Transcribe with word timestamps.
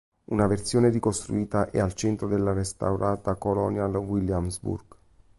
Una 0.29 0.47
versione 0.47 0.89
ricostruita 0.89 1.69
è 1.69 1.77
al 1.77 1.93
centro 1.93 2.27
della 2.27 2.53
restaurata 2.53 3.35
Colonial 3.35 3.95
Williamsburg. 3.97 4.95